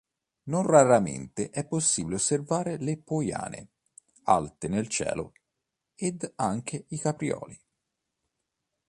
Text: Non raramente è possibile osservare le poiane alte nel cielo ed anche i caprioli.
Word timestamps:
Non 0.45 0.65
raramente 0.65 1.51
è 1.51 1.63
possibile 1.63 2.15
osservare 2.15 2.77
le 2.77 2.97
poiane 2.97 3.67
alte 4.23 4.67
nel 4.67 4.87
cielo 4.87 5.31
ed 5.93 6.27
anche 6.37 6.85
i 6.87 6.97
caprioli. 6.97 7.61